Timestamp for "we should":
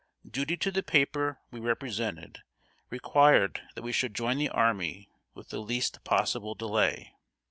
3.83-4.15